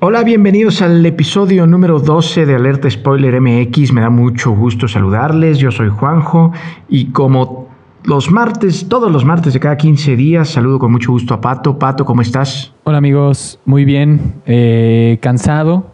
[0.00, 3.92] Hola, bienvenidos al episodio número 12 de Alerta Spoiler MX.
[3.92, 5.58] Me da mucho gusto saludarles.
[5.58, 6.52] Yo soy Juanjo
[6.88, 7.66] y como
[8.04, 11.80] los martes, todos los martes de cada 15 días, saludo con mucho gusto a Pato.
[11.80, 12.72] Pato, ¿cómo estás?
[12.84, 15.90] Hola amigos, muy bien, eh, cansado,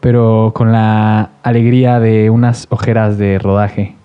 [0.00, 3.96] pero con la alegría de unas ojeras de rodaje.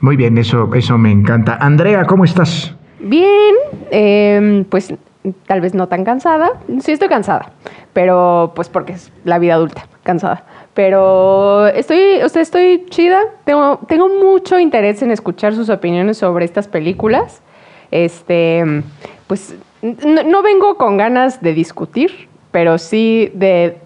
[0.00, 1.58] Muy bien, eso, eso me encanta.
[1.60, 2.72] Andrea, ¿cómo estás?
[3.00, 3.56] Bien,
[3.90, 4.94] eh, pues
[5.46, 6.52] tal vez no tan cansada.
[6.80, 7.52] Sí estoy cansada,
[7.92, 10.44] pero pues porque es la vida adulta, cansada.
[10.74, 13.20] Pero estoy, o sea, estoy chida.
[13.44, 17.42] Tengo, tengo mucho interés en escuchar sus opiniones sobre estas películas.
[17.90, 18.82] Este,
[19.26, 23.78] pues no, vengo con ganas de discutir, pero sí de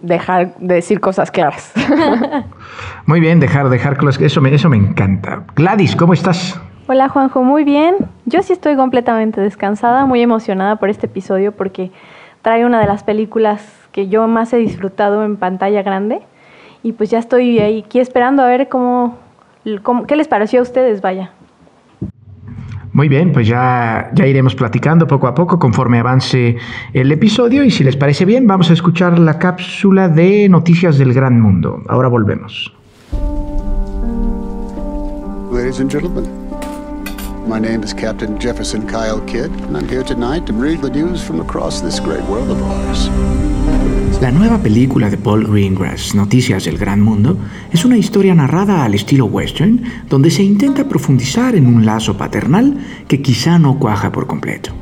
[0.00, 1.72] dejar de decir cosas claras.
[3.06, 4.22] Muy bien, dejar, dejar cosas.
[4.22, 5.44] Eso eso me encanta.
[5.54, 6.58] Gladys, ¿cómo estás?
[6.86, 7.94] Hola Juanjo, muy bien.
[8.26, 11.90] Yo sí estoy completamente descansada, muy emocionada por este episodio porque
[12.42, 16.20] trae una de las películas que yo más he disfrutado en pantalla grande
[16.82, 19.16] y pues ya estoy ahí aquí esperando a ver cómo,
[19.82, 21.30] cómo qué les pareció a ustedes, vaya.
[22.92, 26.58] Muy bien, pues ya, ya iremos platicando poco a poco conforme avance
[26.92, 31.14] el episodio y si les parece bien vamos a escuchar la cápsula de Noticias del
[31.14, 31.82] Gran Mundo.
[31.88, 32.74] Ahora volvemos.
[35.50, 36.43] Ladies and gentlemen,
[37.46, 41.22] my name is Captain Jefferson Kyle Kidd, and I'm here tonight to read the news
[41.22, 43.10] from across this great world of ours.
[44.20, 47.36] La nueva película de Paul Greengrass, Noticias del Gran Mundo,
[47.72, 52.78] es una historia narrada al estilo western, donde se intenta profundizar en un lazo paternal
[53.08, 54.72] que quizá no cuaja por completo.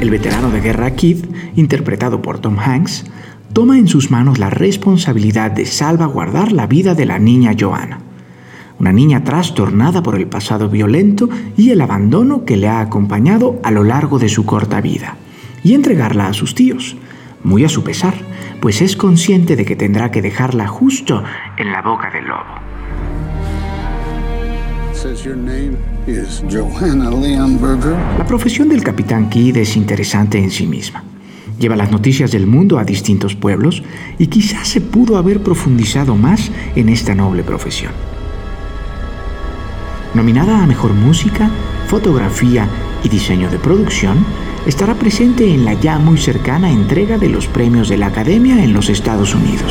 [0.00, 1.24] El veterano de guerra Keith,
[1.56, 3.04] interpretado por Tom Hanks,
[3.52, 8.00] toma en sus manos la responsabilidad de salvaguardar la vida de la niña Joanna,
[8.78, 13.70] una niña trastornada por el pasado violento y el abandono que le ha acompañado a
[13.70, 15.16] lo largo de su corta vida,
[15.62, 16.96] y entregarla a sus tíos,
[17.42, 18.14] muy a su pesar,
[18.60, 21.22] pues es consciente de que tendrá que dejarla justo
[21.56, 22.60] en la boca del lobo.
[28.18, 31.02] La profesión del capitán Kidd es interesante en sí misma.
[31.60, 33.82] Lleva las noticias del mundo a distintos pueblos
[34.18, 37.92] y quizás se pudo haber profundizado más en esta noble profesión.
[40.14, 41.50] Nominada a Mejor Música,
[41.86, 42.66] Fotografía
[43.04, 44.24] y Diseño de Producción,
[44.64, 48.72] estará presente en la ya muy cercana entrega de los premios de la Academia en
[48.72, 49.70] los Estados Unidos.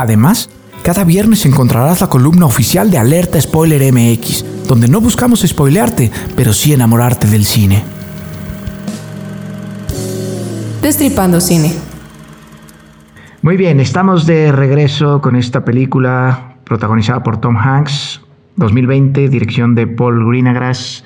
[0.00, 0.48] Además,
[0.82, 6.54] cada viernes encontrarás la columna oficial de Alerta Spoiler MX, donde no buscamos spoilearte, pero
[6.54, 7.82] sí enamorarte del cine.
[10.80, 11.74] Destripando Cine.
[13.42, 18.22] Muy bien, estamos de regreso con esta película protagonizada por Tom Hanks,
[18.56, 21.04] 2020, dirección de Paul Greengrass.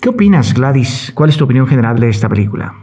[0.00, 1.12] ¿Qué opinas, Gladys?
[1.14, 2.74] ¿Cuál es tu opinión general de esta película?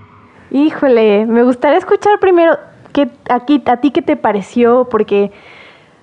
[0.52, 2.58] Híjole, me gustaría escuchar primero
[3.30, 5.32] aquí, a ti qué te pareció, porque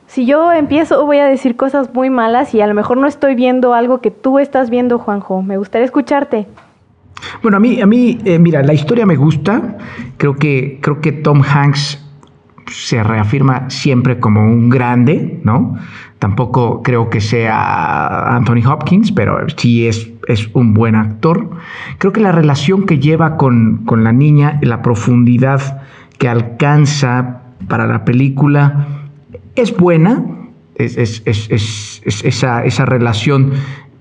[0.06, 3.34] si yo empiezo voy a decir cosas muy malas y a lo mejor no estoy
[3.34, 5.42] viendo algo que tú estás viendo, Juanjo.
[5.42, 6.46] Me gustaría escucharte.
[7.42, 9.76] Bueno, a mí, a mí eh, mira, la historia me gusta.
[10.16, 12.04] Creo que, creo que Tom Hanks
[12.70, 15.76] se reafirma siempre como un grande, ¿no?
[16.18, 21.50] Tampoco creo que sea Anthony Hopkins, pero sí es, es un buen actor.
[21.98, 25.82] Creo que la relación que lleva con, con la niña, la profundidad
[26.18, 28.86] que alcanza para la película,
[29.56, 30.24] es buena,
[30.74, 33.52] es, es- es- es- es- esa, esa relación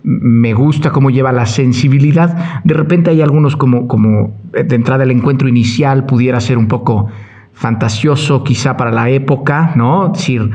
[0.03, 2.61] me gusta cómo lleva la sensibilidad.
[2.63, 7.07] De repente hay algunos como, como de entrada el encuentro inicial pudiera ser un poco
[7.53, 10.07] fantasioso quizá para la época, ¿no?
[10.13, 10.51] Es decir,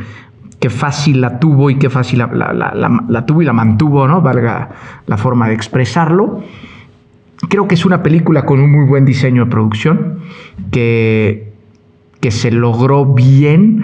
[0.61, 4.23] qué fácil la tuvo y qué fácil la- la- la tuvo y la mantuvo, ¿no?
[4.23, 4.71] Valga
[5.07, 6.41] la forma de expresarlo.
[7.49, 10.21] Creo que es una película con un muy buen diseño de producción,
[10.71, 11.52] que,
[12.23, 13.83] que se logró bien.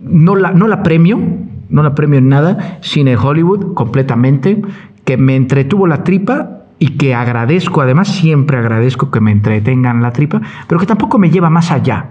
[0.00, 1.20] No la, no la premio,
[1.68, 4.60] no la premio en nada, cine Hollywood completamente,
[5.04, 10.12] que me entretuvo la tripa y que agradezco, además siempre agradezco que me entretengan la
[10.12, 12.08] tripa, pero que tampoco me lleva más allá.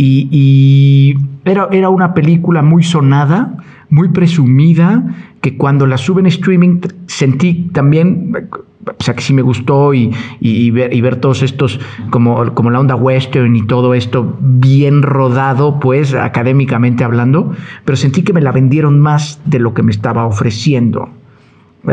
[0.00, 3.56] Y, era, era una película muy sonada,
[3.90, 5.02] muy presumida,
[5.40, 8.48] que cuando la suben en streaming sentí también,
[8.86, 11.80] o sea, que sí me gustó y, y- ver, y ver todos estos,
[12.10, 17.52] como, como la onda western y todo esto bien rodado, pues académicamente hablando,
[17.84, 21.08] pero sentí que me la vendieron más de lo que me estaba ofreciendo.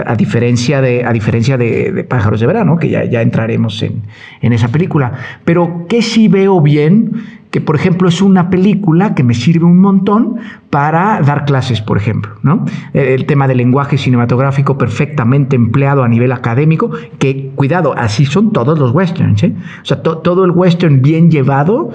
[0.05, 4.01] A diferencia de, a diferencia de Pájaros de Verano, que ya, ya entraremos en,
[4.41, 5.13] en esa película.
[5.45, 7.11] Pero que sí veo bien,
[7.55, 10.35] que por ejemplo es una película que me sirve un montón
[10.69, 12.33] para dar clases, por ejemplo.
[12.43, 12.65] ¿no?
[12.93, 18.51] Eh, El tema del lenguaje cinematográfico perfectamente empleado a nivel académico, que cuidado, así son
[18.51, 19.41] todos los westerns.
[19.43, 19.55] ¿eh?
[19.81, 21.91] O sea, to- todo el western bien llevado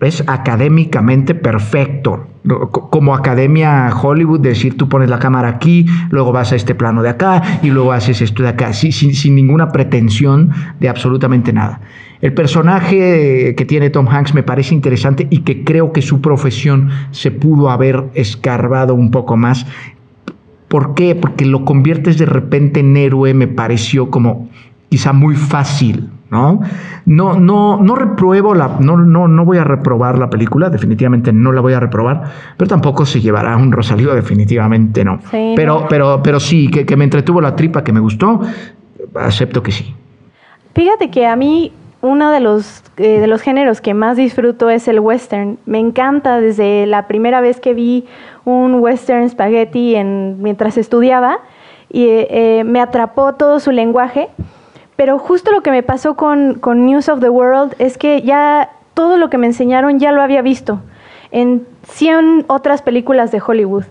[0.00, 2.26] es académicamente perfecto.
[2.70, 7.10] Como academia Hollywood, decir tú pones la cámara aquí, luego vas a este plano de
[7.10, 10.50] acá y luego haces esto de acá, sin- sin ninguna pretensión
[10.80, 11.80] de absolutamente nada.
[12.20, 16.90] El personaje que tiene Tom Hanks me parece interesante y que creo que su profesión
[17.10, 19.66] se pudo haber escarbado un poco más.
[20.68, 21.14] ¿Por qué?
[21.14, 24.48] Porque lo conviertes de repente en héroe, me pareció como
[24.88, 26.60] quizá muy fácil, ¿no?
[27.04, 31.52] No, no, no repruebo la, no, no, no voy a reprobar la película, definitivamente no
[31.52, 32.24] la voy a reprobar,
[32.56, 35.20] pero tampoco se llevará un Rosalío, definitivamente no.
[35.30, 35.88] Sí, pero, no.
[35.88, 38.40] pero, pero sí, que, que me entretuvo la tripa, que me gustó,
[39.14, 39.94] acepto que sí.
[40.74, 41.72] Fíjate que a mí
[42.06, 45.58] uno de los, eh, de los géneros que más disfruto es el western.
[45.66, 48.06] Me encanta desde la primera vez que vi
[48.44, 51.40] un western spaghetti en, mientras estudiaba
[51.90, 54.28] y eh, eh, me atrapó todo su lenguaje.
[54.94, 58.70] Pero justo lo que me pasó con, con News of the World es que ya
[58.94, 60.80] todo lo que me enseñaron ya lo había visto
[61.30, 63.84] en 100 otras películas de Hollywood.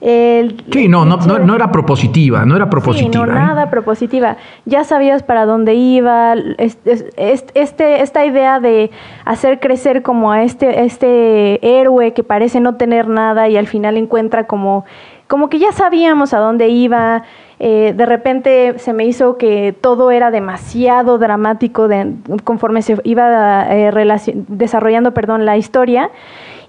[0.00, 3.12] El- Sí, no, no, no, no era propositiva, no era propositiva.
[3.12, 3.34] Sí, no, ¿eh?
[3.34, 4.36] nada propositiva.
[4.64, 6.34] Ya sabías para dónde iba.
[6.58, 8.90] es- es- es- Este, esta idea de
[9.24, 13.96] hacer crecer como a este, este héroe que parece no tener nada y al final
[13.98, 14.84] encuentra como,
[15.28, 17.22] como que ya sabíamos a dónde iba.
[17.62, 23.66] Eh, de repente se me hizo que todo era demasiado dramático de- conforme se iba
[23.68, 23.92] eh,
[24.48, 26.10] desarrollando perdón, la historia.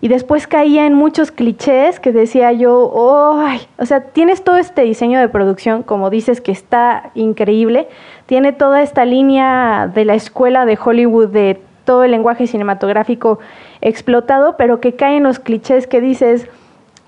[0.01, 4.81] Y después caía en muchos clichés que decía yo, "Ay", o sea, tienes todo este
[4.81, 7.87] diseño de producción, como dices, que está increíble.
[8.25, 13.39] Tiene toda esta línea de la escuela de Hollywood de todo el lenguaje cinematográfico
[13.81, 16.47] explotado, pero que cae en los clichés que dices,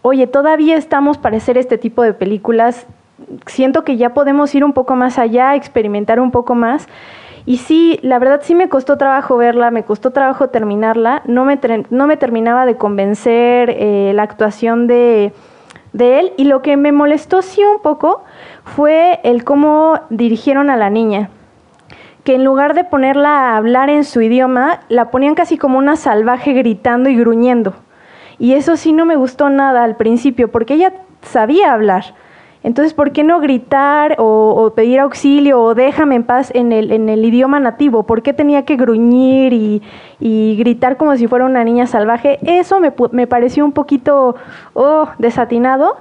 [0.04, 2.86] oye, todavía estamos para hacer este tipo de películas.
[3.48, 6.88] Siento que ya podemos ir un poco más allá, experimentar un poco más.
[7.46, 11.60] Y sí, la verdad sí me costó trabajo verla, me costó trabajo terminarla, no me,
[11.90, 15.34] no me terminaba de convencer eh, la actuación de,
[15.92, 18.24] de él y lo que me molestó sí un poco
[18.64, 21.30] fue el cómo dirigieron a la niña,
[22.24, 25.98] que en lugar de ponerla a hablar en su idioma, la ponían casi como una
[25.98, 27.74] salvaje gritando y gruñendo.
[28.40, 32.16] Y eso sí no me gustó nada al principio, porque ella sabía hablar.
[32.64, 36.92] Entonces, ¿por qué no gritar o, o pedir auxilio o déjame en paz en el,
[36.92, 38.04] en el idioma nativo?
[38.04, 39.82] ¿Por qué tenía que gruñir y,
[40.58, 42.40] gritar como si fuera una niña salvaje?
[42.44, 44.36] Eso me, me pareció un poquito
[44.74, 45.98] oh, desatinado.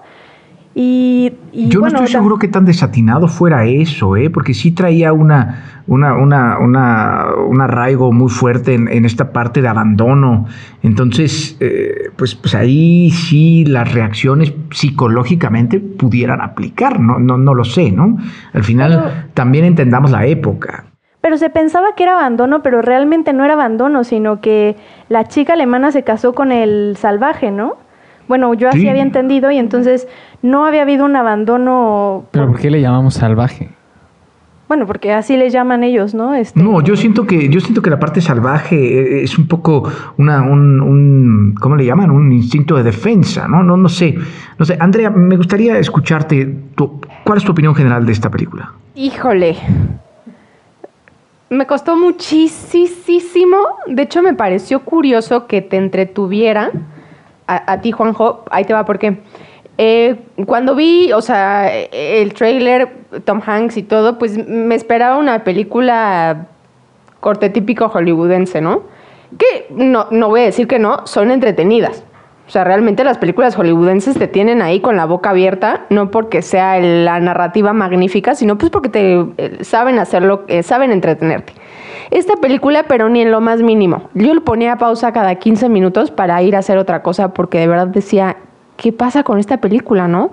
[0.74, 4.30] Y, y Yo bueno, no estoy seguro que tan desatinado fuera eso, ¿eh?
[4.30, 9.60] porque sí traía una, una, una, una, un arraigo muy fuerte en, en esta parte
[9.60, 10.46] de abandono.
[10.82, 17.64] Entonces, eh, pues, pues ahí sí las reacciones psicológicamente pudieran aplicar, no, no, no lo
[17.64, 18.16] sé, ¿no?
[18.54, 20.86] Al final también entendamos la época.
[21.20, 24.76] Pero se pensaba que era abandono, pero realmente no era abandono, sino que
[25.08, 27.76] la chica alemana se casó con el salvaje, ¿no?
[28.28, 28.88] Bueno, yo así Sí.
[28.88, 30.08] había entendido y entonces
[30.42, 33.70] no había habido un abandono, ¿Pero por qué le llamamos salvaje?
[34.68, 36.32] bueno, porque así les llaman ellos, ¿no?
[36.32, 39.86] Este, No, yo siento que yo siento que la parte salvaje eh, es un poco
[40.16, 42.10] una un, un ¿cómo le llaman?
[42.10, 43.62] Un instinto de defensa, ¿no?
[43.62, 44.14] No no sé.
[44.58, 48.72] No sé, Andrea, me gustaría escucharte tu- ¿cuál es tu opinión general de esta película?
[48.94, 49.56] Híjole.
[51.50, 53.56] Me costó muchísimo.
[53.86, 56.70] De hecho, me pareció curioso que te entretuviera
[57.56, 58.44] a, a ti, Juanjo.
[58.50, 59.18] Ahí te va, ¿por qué?
[59.78, 60.16] Eh,
[60.46, 62.88] cuando vi, o sea, el trailer,
[63.24, 66.48] Tom Hanks y todo, pues me esperaba una película
[67.20, 68.82] corte típico hollywoodense, ¿no?
[69.38, 72.04] Que no, no voy a decir que no, son entretenidas.
[72.46, 76.42] O sea, realmente las películas hollywoodenses te tienen ahí con la boca abierta, no porque
[76.42, 81.54] sea la narrativa magnífica, sino pues porque te eh, saben hacerlo, eh, saben entretenerte.
[82.12, 84.10] Esta película, pero ni en lo más mínimo.
[84.12, 87.66] Yo le ponía pausa cada 15 minutos para ir a hacer otra cosa porque de
[87.66, 88.36] verdad decía,
[88.76, 90.30] ¿qué pasa con esta película, no?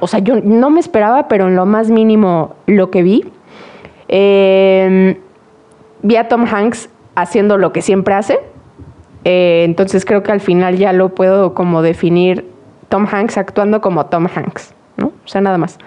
[0.00, 3.24] O sea, yo no me esperaba, pero en lo más mínimo lo que vi.
[4.08, 5.18] Eh,
[6.02, 8.40] vi a Tom Hanks haciendo lo que siempre hace.
[9.24, 12.50] Eh, entonces creo que al final ya lo puedo como definir
[12.90, 15.06] Tom Hanks actuando como Tom Hanks, ¿no?
[15.06, 15.78] O sea, nada más.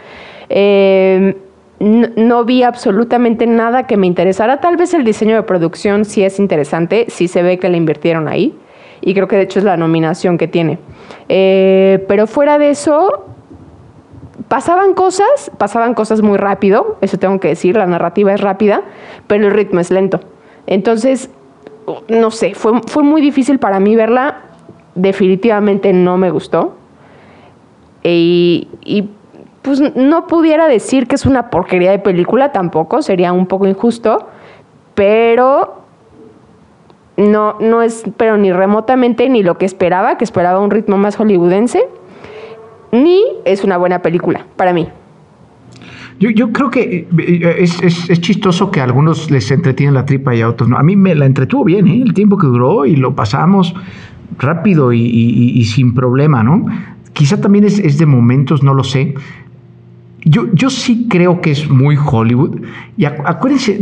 [0.50, 1.38] Eh,
[1.80, 4.60] no, vi absolutamente nada que me interesara.
[4.60, 8.28] Tal vez el diseño de producción sí es interesante, sí se ve que le invirtieron
[8.28, 8.56] ahí.
[9.02, 10.80] Y creo que de hecho es la nominación que tiene.
[11.30, 13.26] Eh, pero fuera de eso,
[14.48, 18.82] pasaban cosas, pasaban cosas muy rápido, eso tengo que decir, la narrativa es rápida,
[19.28, 20.20] pero el ritmo es lento.
[20.66, 21.30] Entonces,
[22.10, 24.42] no sé, fue, fue muy difícil para mí verla,
[24.96, 26.76] definitivamente no me gustó.
[28.04, 29.10] Y, y,
[29.68, 34.30] pues no pudiera decir que es una porquería de película tampoco, sería un poco injusto,
[34.96, 35.84] pero
[37.18, 41.18] no, no es, pero ni remotamente ni lo que esperaba, que esperaba un ritmo más
[41.18, 41.84] hollywoodense
[42.94, 44.88] ni es una buena película para mí.
[46.20, 50.50] Yo, creo que eh, es, chistoso que a algunos les entretiene la tripa y a
[50.50, 50.78] otros no.
[50.78, 52.02] A mí me la entretuvo bien, ¿eh?
[52.02, 53.76] el tiempo que duró y lo pasamos
[54.40, 56.66] rápido y, sin problema, ¿no?
[57.12, 59.14] Quizá también es, es, de momentos, no lo sé,
[60.30, 62.62] yo, yo sí creo que es muy Hollywood.
[62.98, 63.80] Y acuérdense,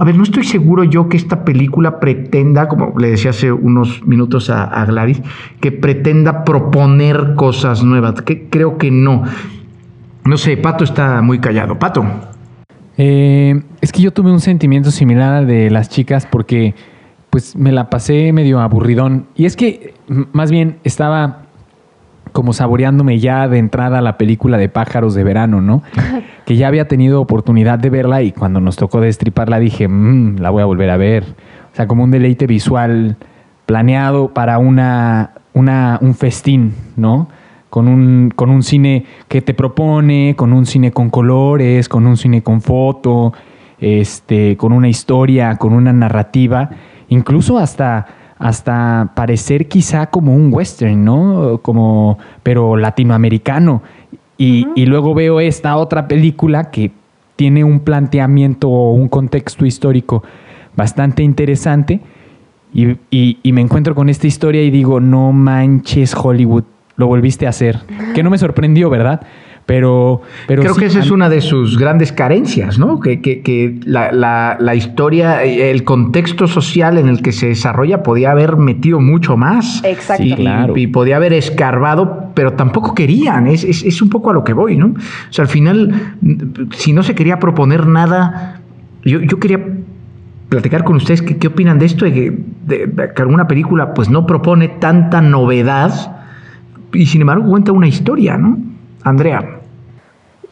[0.00, 4.06] a ver, no estoy seguro yo que esta película pretenda, como le decía hace unos
[4.06, 5.22] minutos a, Gladys,
[5.60, 8.22] que pretenda proponer cosas nuevas.
[8.22, 9.24] Que creo que no.
[10.24, 11.78] No sé, Pato está muy callado.
[11.78, 12.04] Pato.
[12.96, 16.74] Eh, es que yo tuve un sentimiento similar al de las chicas porque
[17.30, 19.26] pues me la pasé medio aburridón.
[19.34, 19.94] Y es que
[20.32, 21.43] más bien estaba
[22.34, 25.84] como saboreándome ya de entrada la película de pájaros de verano, ¿no?
[26.44, 30.50] que ya había tenido oportunidad de verla y cuando nos tocó destriparla dije, mmm, la
[30.50, 31.22] voy a volver a ver.
[31.72, 33.16] O sea, como un deleite visual
[33.66, 37.28] planeado para una, una, un festín, ¿no?
[37.70, 42.16] Con un, con un cine que te propone, con un cine con colores, con un
[42.16, 43.32] cine con foto,
[43.78, 46.68] este, con una historia, con una narrativa,
[47.08, 48.06] incluso hasta
[48.38, 51.60] hasta parecer quizá como un western, ¿no?
[51.62, 53.82] Como, pero latinoamericano.
[54.36, 56.90] Y, luego veo esta otra película que
[57.36, 60.22] tiene un planteamiento o un contexto histórico
[60.76, 62.00] bastante interesante.
[62.72, 66.64] Y, y, me encuentro con esta historia y digo, no manches Hollywood,
[66.96, 67.78] lo volviste a hacer.
[68.14, 69.22] Que no me sorprendió, ¿verdad?
[69.66, 73.00] Pero, pero creo que esa es una de sus grandes carencias, ¿no?
[73.00, 78.56] Que, que, la, la, historia, el contexto social en el que se desarrolla podía haber
[78.56, 79.82] metido mucho más.
[79.84, 80.22] Exacto.
[80.22, 80.76] Y, claro.
[80.76, 83.46] y, podía haber escarbado, pero tampoco querían.
[83.46, 84.88] Es, es, es, un poco a lo que voy, ¿no?
[84.88, 86.12] O sea, al final,
[86.72, 88.60] si no se quería proponer nada,
[89.02, 89.60] yo, yo quería
[90.50, 94.10] platicar con ustedes qué, qué opinan de esto, de que, de que alguna película pues
[94.10, 96.18] no propone tanta novedad
[96.92, 98.73] y sin embargo cuenta una historia, ¿no?
[99.04, 99.60] Andrea.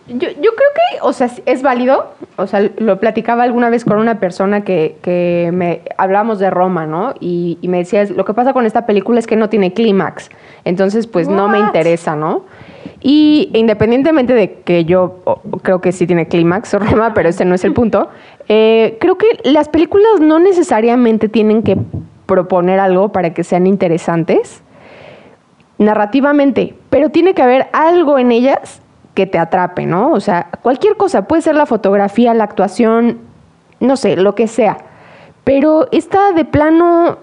[0.09, 2.13] Yo, yo, creo que, o sea, es válido.
[2.37, 6.87] O sea, lo platicaba alguna vez con una persona que, que me hablábamos de Roma,
[6.87, 7.15] ¿no?
[7.21, 10.31] Y, me decía, lo que pasa con esta película es que no tiene clímax.
[10.65, 12.45] Entonces, pues no me interesa, ¿no?
[13.01, 15.21] Y independientemente de que yo
[15.63, 18.09] creo que sí tiene clímax Roma, pero ese no es el punto,
[18.49, 21.79] eh, creo que las películas no necesariamente tienen que
[22.27, 24.63] proponer algo para que sean interesantes
[25.83, 28.83] narrativamente, pero tiene que haber algo en ellas
[29.15, 30.13] que te atrape, ¿no?
[30.13, 33.19] O sea, cualquier cosa, puede ser la fotografía, la actuación,
[33.81, 34.79] no sé, lo que sea.
[35.45, 37.19] Pero esta de plano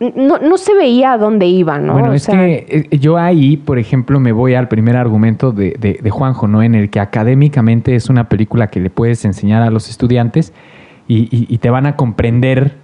[0.00, 1.94] no, se veía a dónde iba, ¿no?
[1.94, 6.10] Bueno, es que eh, yo ahí, por ejemplo, me voy al primer argumento de, de,
[6.10, 6.62] Juanjo, ¿no?
[6.62, 10.52] En el que académicamente es una película que le puedes enseñar a los estudiantes
[11.08, 12.81] y te van a comprender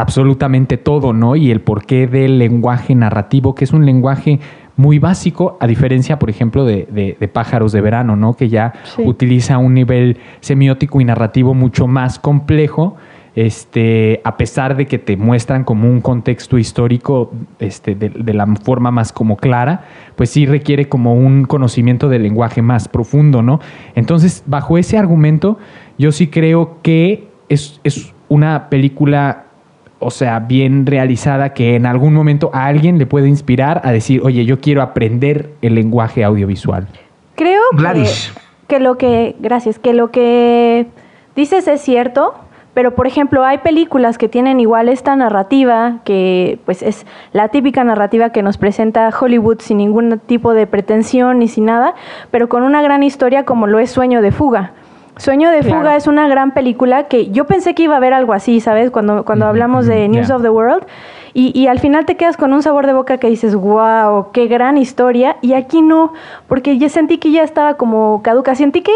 [0.00, 1.36] absolutamente todo, ¿no?
[1.36, 4.40] Y el porqué del lenguaje narrativo, que es un lenguaje
[4.76, 8.34] muy básico, a diferencia, por ejemplo, de, pájaros de verano, ¿no?
[8.34, 12.96] Que ya utiliza un nivel semiótico y narrativo mucho más complejo,
[13.36, 18.46] este, a pesar de que te muestran como un contexto histórico este, de, de, la
[18.56, 19.84] forma más como clara,
[20.16, 23.60] pues sí requiere como un conocimiento del lenguaje más profundo, ¿no?
[23.94, 25.58] Entonces, bajo ese argumento,
[25.98, 29.49] yo sí creo que es, es una película
[30.00, 34.22] o sea, bien realizada que en algún momento a alguien le puede inspirar a decir,
[34.24, 36.88] oye, yo quiero aprender el lenguaje audiovisual.
[37.36, 38.06] Creo que,
[38.66, 40.86] que lo que, gracias, que lo que
[41.36, 42.34] dices es cierto,
[42.72, 47.84] pero por ejemplo hay películas que tienen igual esta narrativa, que pues es la típica
[47.84, 51.94] narrativa que nos presenta Hollywood sin ningún tipo de pretensión ni sin nada,
[52.30, 54.72] pero con una gran historia como lo es Sueño de Fuga.
[55.20, 55.96] Sueño de Fuga Claro.
[55.98, 58.90] es una gran película que yo pensé que iba a haber algo así, ¿sabes?
[58.90, 60.86] Cuando, cuando hablamos de News of the World.
[61.34, 64.46] Y, y al final te quedas con un sabor de boca que dices, wow, qué
[64.46, 65.36] gran historia.
[65.42, 66.14] Y aquí no,
[66.48, 68.54] porque ya sentí que ya estaba como caduca.
[68.54, 68.92] Sentí que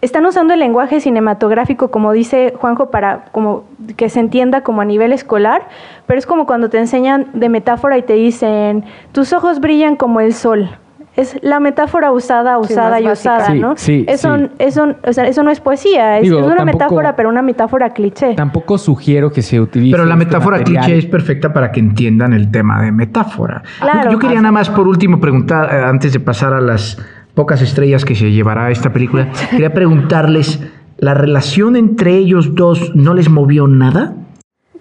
[0.00, 3.64] están usando el lenguaje cinematográfico, como dice Juanjo, para como
[3.98, 5.68] que se entienda como a nivel escolar.
[6.06, 10.20] Pero es como cuando te enseñan de metáfora y te dicen, tus ojos brillan como
[10.20, 10.70] el sol.
[11.16, 13.36] Es la metáfora usada, usada y básica.
[13.36, 13.74] usada, Sí, ¿no?
[13.76, 14.44] sí, eso, sí.
[14.58, 17.40] Eso, o sea, eso no es poesía, es, Digo, es una tampoco- metáfora, pero una
[17.42, 18.34] metáfora cliché.
[18.34, 19.92] Tampoco sugiero que se utilice.
[19.96, 20.84] Pero la este metáfora material.
[20.84, 23.62] cliché es perfecta para que entiendan el tema de metáfora.
[23.80, 24.04] Claro.
[24.04, 26.98] Yo, yo quería nada más por último preguntar, eh, antes de pasar a las
[27.34, 30.60] pocas estrellas que se llevará esta película, quería preguntarles,
[30.98, 34.12] ¿la relación entre ellos dos no les movió nada?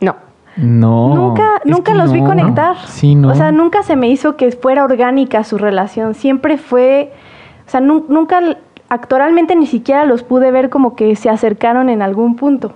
[0.02, 0.18] No.
[0.58, 1.16] No.
[1.16, 2.76] Nunca, nunca los vi conectar.
[2.88, 3.30] Sí, no.
[3.30, 6.14] O sea, nunca se me hizo que fuera orgánica su relación.
[6.14, 7.12] Siempre fue.
[7.68, 8.40] O sea, nu- nunca.
[8.88, 12.74] Actoralmente ni siquiera los pude ver como que se acercaron en algún punto.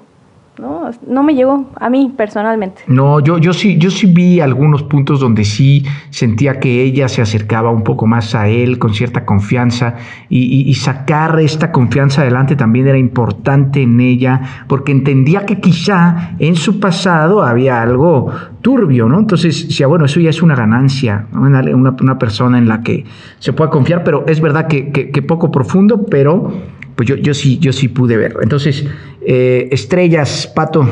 [0.59, 0.89] ¿No?
[1.07, 2.81] No me llegó a mí personalmente.
[2.87, 7.21] No, yo, yo sí, yo sí vi algunos puntos donde sí sentía que ella se
[7.21, 9.95] acercaba un poco más a él con cierta confianza
[10.29, 16.31] y, y- sacar esta confianza adelante también era importante en ella porque entendía que quizá
[16.39, 19.19] en su pasado había algo turbio, ¿no?
[19.19, 23.05] Entonces, decía, bueno, eso ya es una ganancia, una, una- persona en la que
[23.39, 26.51] se puede confiar, pero es verdad que, que- que poco profundo, pero
[26.99, 28.35] pues yo, yo sí, yo sí pude ver.
[28.41, 28.85] Entonces,
[29.21, 30.85] eh, estrellas, Pato.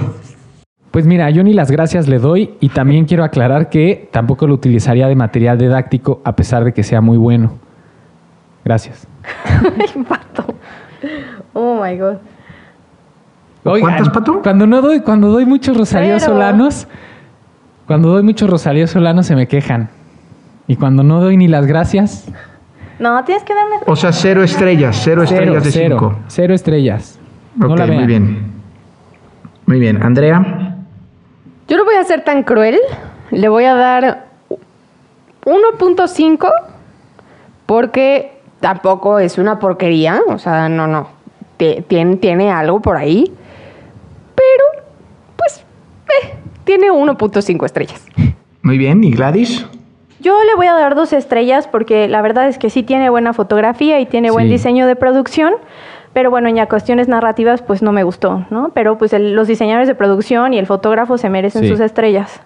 [0.89, 4.53] Pues mira, yo ni las gracias le doy y también quiero aclarar que tampoco lo
[4.53, 7.59] utilizaría de material didáctico a pesar de que sea muy bueno.
[8.63, 9.05] Gracias.
[9.45, 10.45] Ay, pato.
[11.51, 12.15] Oh my God.
[13.65, 14.41] Oigan, ¿Cuántas, Pato?
[14.41, 16.31] Cuando no doy, cuando doy muchos Rosalío Cero.
[16.31, 16.87] Solanos,
[17.85, 19.89] cuando doy muchos Rosalío Solanos se me quejan.
[20.67, 22.31] Y cuando no doy ni las gracias,
[22.99, 23.75] No, tienes que darme.
[23.85, 26.19] O sea, cero estrellas, cero, cero, estrellas de cero, cinco.
[26.27, 27.19] cero estrellas.
[27.55, 28.51] no Ok, la muy bien.
[29.65, 30.01] Muy bien.
[30.01, 30.75] Andrea,
[31.67, 32.79] Yo no voy a ser tan cruel.
[33.31, 34.27] Le voy a dar
[35.45, 36.49] 1.5
[37.65, 40.21] porque tampoco es una porquería.
[40.27, 41.09] O sea, no, no.
[41.57, 43.31] Ti- Tiene, tiene algo por ahí.
[44.35, 44.85] Pero,
[45.35, 45.63] pues,
[46.23, 48.05] eh, tiene 1.5 estrellas.
[48.61, 49.03] muy bien.
[49.03, 49.65] ¿Y Gladys?
[50.19, 53.33] Yo le voy a dar dos estrellas porque la verdad es que sí tiene buena
[53.33, 54.53] fotografía y tiene buen Sí.
[54.53, 55.53] diseño de producción.
[56.13, 58.71] Pero bueno, ya cuestiones narrativas, pues no me gustó, ¿no?
[58.73, 61.69] Pero pues el- los diseñadores de producción y el fotógrafo se merecen Sí.
[61.69, 62.41] sus estrellas.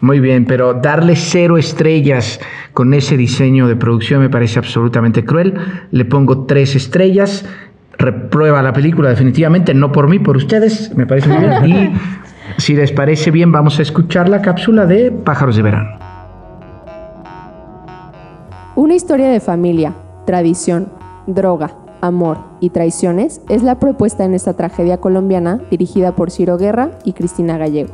[0.00, 2.40] Muy bien, pero darle cero estrellas
[2.72, 5.54] con ese diseño de producción me parece absolutamente cruel.
[5.92, 7.44] Le pongo tres estrellas.
[7.98, 10.94] Reprueba la película definitivamente, no por mí, por ustedes.
[10.96, 11.92] Me parece muy bien.
[12.56, 15.97] Y si les parece bien, vamos a escuchar la cápsula de Pájaros de Verano.
[18.78, 19.92] Una historia de familia,
[20.24, 20.92] tradición,
[21.26, 26.92] droga, amor y traiciones es la propuesta en esta tragedia colombiana dirigida por Ciro Guerra
[27.02, 27.92] y Cristina Gallego.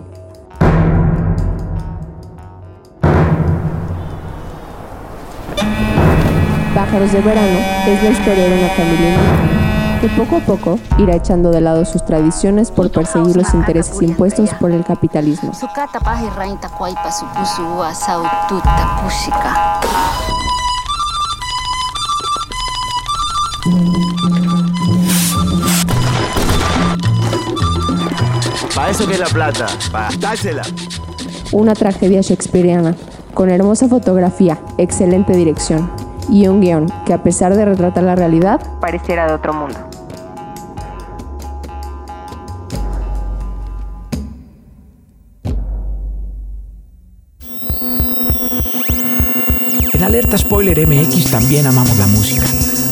[6.74, 9.16] Pájaros de Verano es la historia de una familia
[10.02, 14.50] que poco a poco irá echando de lado sus tradiciones por perseguir los intereses impuestos
[14.60, 15.50] por el capitalismo.
[28.74, 30.62] Para eso que es la plata, para dársela.
[31.52, 32.96] Una tragedia shakespeariana,
[33.32, 35.88] con hermosa fotografía, excelente dirección
[36.28, 39.78] y un guion que a pesar de retratar la realidad, Pareciera de otro mundo.
[49.92, 52.73] En Alerta Spoiler MX también amamos la música.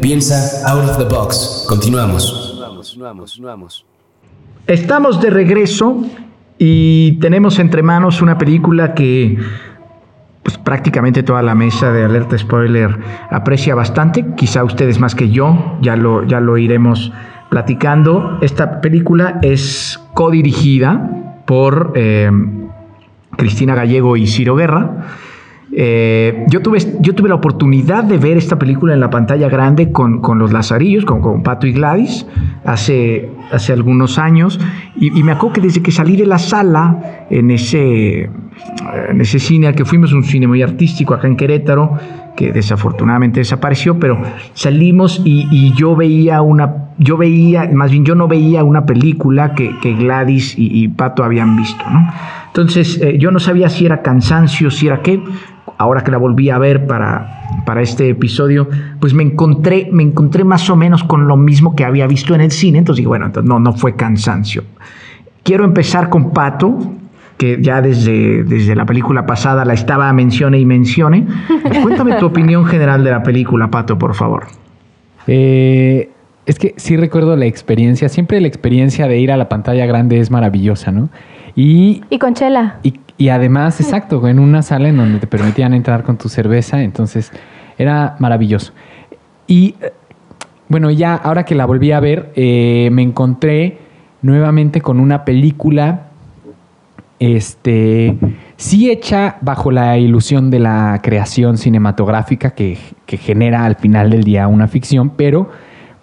[0.00, 1.64] Piensa out of the box.
[1.68, 2.54] Continuamos.
[4.66, 6.04] Estamos de regreso
[6.56, 9.38] y tenemos entre manos una película que
[10.42, 12.96] pues prácticamente toda la mesa de alerta spoiler
[13.30, 17.12] aprecia bastante, quizá ustedes más que yo, ya lo, ya lo iremos
[17.50, 18.38] platicando.
[18.40, 22.30] Esta película es codirigida por eh,
[23.36, 25.06] Cristina Gallego y Ciro Guerra.
[25.70, 29.92] Eh, yo, tuve, yo tuve la oportunidad de ver esta película en la pantalla grande
[29.92, 32.26] con, con los Lazarillos, con, con, Pato y Gladys,
[32.64, 34.58] hace, hace algunos años.
[34.96, 38.30] Y, y, me acuerdo que desde que salí de la sala en ese,
[39.10, 41.98] en ese cine al que fuimos, un cine muy artístico acá en Querétaro,
[42.36, 44.20] que desafortunadamente desapareció, pero
[44.54, 49.72] salimos y, yo veía una, yo veía, más bien yo no veía una película que,
[49.82, 52.12] Gladys y, Pato habían visto, ¿no?
[52.46, 55.22] Entonces eh, yo no sabía si era cansancio, si era qué.
[55.76, 58.68] Ahora que la volví a ver para, para este episodio,
[58.98, 62.40] pues me encontré, me encontré más o menos con lo mismo que había visto en
[62.40, 62.78] el cine.
[62.78, 64.64] Entonces dije, bueno, no, no fue cansancio.
[65.42, 66.78] Quiero empezar con Pato,
[67.38, 71.26] que ya desde, desde la película pasada la estaba mencione y mencione.
[71.82, 74.48] Cuéntame tu opinión general de la película, Pato, por favor.
[75.26, 76.10] Eh,
[76.46, 80.18] es que sí recuerdo la experiencia, siempre la experiencia de ir a la pantalla grande
[80.18, 81.08] es maravillosa, ¿no?
[81.54, 82.78] Y, y con chela.
[82.82, 86.82] Y, y, además, exacto, en una sala en donde te permitían entrar con tu cerveza,
[86.82, 87.32] entonces
[87.78, 88.72] era maravilloso.
[89.46, 89.76] Y
[90.68, 93.78] bueno, ya ahora que la volví a ver, eh, me encontré
[94.20, 96.07] nuevamente con una película
[97.18, 98.16] este,
[98.56, 104.24] sí hecha bajo la ilusión de la creación cinematográfica que, que genera al final del
[104.24, 105.50] día una ficción, pero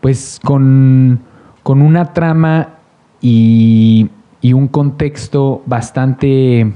[0.02, 1.22] pues con,
[1.64, 2.76] con una trama
[3.22, 4.10] y,
[4.42, 6.72] y, un contexto bastante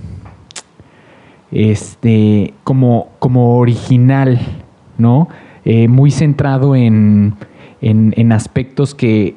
[1.52, 4.40] este, como, como original,
[4.98, 5.28] ¿no?
[5.66, 7.36] Eh, muy centrado en,
[7.82, 9.36] en, en aspectos que,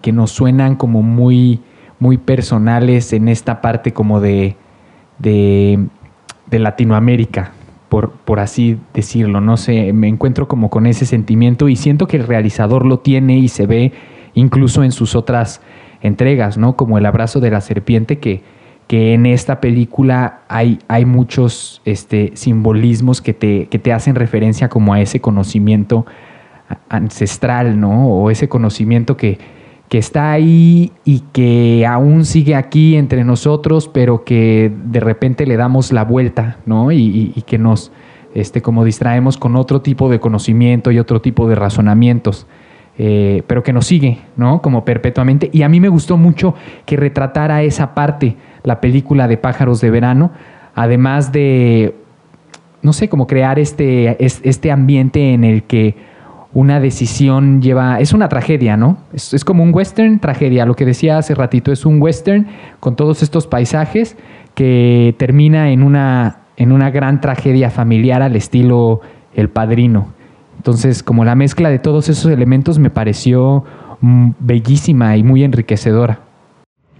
[0.00, 1.60] que nos suenan como muy
[1.98, 4.56] muy personales en esta parte como de,
[5.18, 5.88] de,
[6.50, 7.52] Latinoamérica,
[7.88, 9.40] por, por, así decirlo.
[9.40, 13.38] No sé, me encuentro como con ese sentimiento y siento que el realizador lo tiene
[13.38, 13.92] y se ve
[14.34, 15.60] incluso en sus otras
[16.02, 16.76] entregas, ¿no?
[16.76, 18.42] Como El abrazo de la serpiente, que,
[18.86, 24.68] que en esta película hay, hay muchos este, simbolismos que te, que te hacen referencia
[24.68, 26.06] como a ese conocimiento
[26.88, 28.08] ancestral, ¿no?
[28.08, 29.38] O ese conocimiento que,
[29.88, 35.56] que está ahí y que aún sigue aquí entre nosotros, pero que de repente le
[35.56, 36.90] damos la vuelta, ¿no?
[36.90, 37.92] Y, y, que nos,
[38.34, 42.46] este, como distraemos con otro tipo de conocimiento y otro tipo de razonamientos,
[42.98, 44.60] eh, pero que nos sigue, ¿no?
[44.60, 45.50] Como perpetuamente.
[45.52, 49.90] Y a mí me gustó mucho que retratara esa parte, la película de Pájaros de
[49.90, 50.32] Verano,
[50.74, 51.94] además de,
[52.82, 56.15] no sé, como crear este, este ambiente en el que
[56.56, 58.96] una decisión lleva, es una tragedia, ¿no?
[59.12, 62.46] Es, es, como un western tragedia, lo que decía hace ratito, es un western
[62.80, 64.16] con todos estos paisajes
[64.54, 69.02] que termina en una, en una gran tragedia familiar al estilo
[69.34, 70.14] El Padrino.
[70.56, 73.64] Entonces, como la mezcla de todos esos elementos me pareció
[74.00, 76.20] bellísima y muy enriquecedora.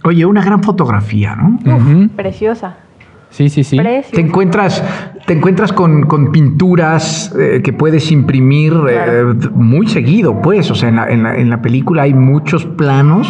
[0.03, 1.57] Oye, una gran fotografía, ¿no?
[1.65, 2.09] Uh -huh.
[2.09, 2.77] Preciosa.
[3.31, 3.75] Sí, sí, sí.
[3.75, 4.15] Preciosa.
[4.15, 4.83] Te encuentras,
[5.27, 9.31] te encuentras con, con pinturas eh, que puedes imprimir claro.
[9.31, 10.71] eh, muy seguido, pues.
[10.71, 13.27] O sea, en la, en, la, en la, película hay muchos planos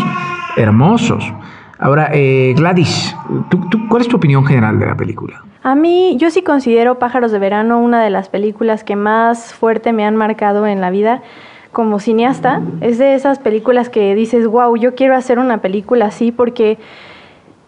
[0.58, 1.34] hermosos.
[1.80, 3.16] Ahora, eh, Gladys,
[3.50, 5.44] ¿tú, tú, cuál es tu opinión general de la película?
[5.64, 9.92] A mí, yo sí considero Pájaros de Verano una de las películas que más fuerte
[9.92, 11.24] me han marcado en la vida
[11.72, 12.62] como cineasta.
[12.80, 16.78] Es de esas películas que dices, wow, yo quiero hacer una película así porque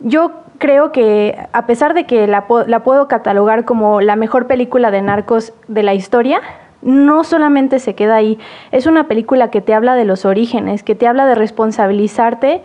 [0.02, 4.92] yo creo que a pesar de que la, la, puedo catalogar como la mejor película
[4.92, 6.42] de narcos de la historia,
[6.82, 8.38] no solamente se queda ahí,
[8.72, 12.62] es una película que te habla de los orígenes, que te habla de responsabilizarte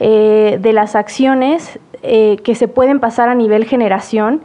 [0.00, 4.42] eh, de las acciones eh, que se pueden pasar a nivel generación,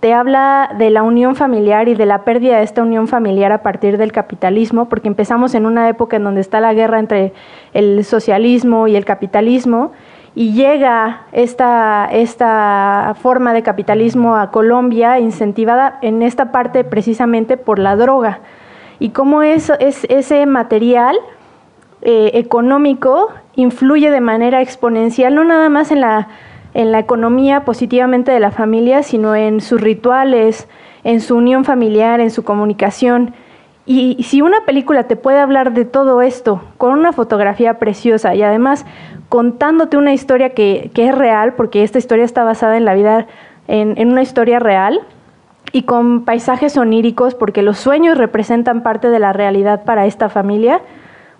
[0.00, 3.62] te habla de la unión familiar y de la pérdida de esta unión familiar a
[3.62, 7.32] partir del capitalismo, porque empezamos en una época en donde está la guerra entre
[7.72, 9.92] el socialismo y el capitalismo,
[10.34, 17.78] y llega esta, esta forma de capitalismo a Colombia incentivada en esta parte precisamente por
[17.78, 18.40] la droga.
[18.98, 21.16] Y cómo es, es ese material
[22.00, 26.28] eh, económico influye de manera exponencial, no nada más en la,
[26.72, 30.68] en la economía positivamente de la familia, sino en sus rituales,
[31.04, 33.34] en su unión familiar, en su comunicación.
[33.84, 38.42] Y si una película te puede hablar de todo esto con una fotografía preciosa y
[38.42, 38.86] además
[39.28, 43.26] contándote una historia que, es real, porque esta historia está basada en la vida,
[43.66, 45.00] en, una historia real,
[45.72, 50.82] y con paisajes oníricos, porque los sueños representan parte de la realidad para esta familia,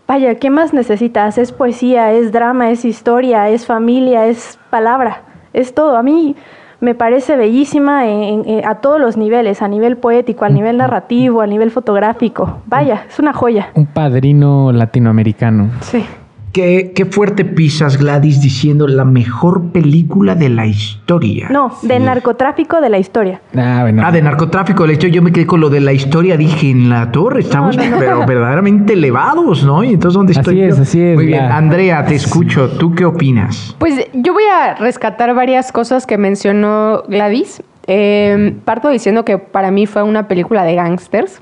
[0.08, 1.38] vaya, ¿qué más necesitas?
[1.38, 5.96] Es poesía, es drama, es historia, es familia, es palabra, es todo.
[5.96, 6.34] A mí
[6.82, 11.40] me parece bellísima en- en- a todos los niveles, a nivel poético, a nivel narrativo,
[11.40, 12.58] a nivel fotográfico.
[12.66, 13.68] Vaya, es una joya.
[13.74, 15.68] Un padrino latinoamericano.
[15.80, 16.04] Sí.
[16.52, 21.48] Qué, qué fuerte pisas, Gladys, diciendo la mejor película de la historia.
[21.50, 23.40] No, de narcotráfico de la historia.
[23.56, 24.02] Ah, bueno.
[24.04, 26.90] Ah, de narcotráfico, de hecho yo me quedé con lo de la historia, dije, en
[26.90, 27.98] la torre estamos no, no.
[27.98, 29.82] pero verdaderamente elevados, ¿no?
[29.82, 30.82] Y entonces, ¿dónde Así estoy es, yo?
[30.82, 33.74] así es, Muy bien, Andrea, te escucho, ¿tú qué opinas?
[33.78, 37.62] Pues yo voy a rescatar varias cosas que mencionó Gladys.
[37.86, 41.40] Eh, parto diciendo que para mí fue una película de gangsters,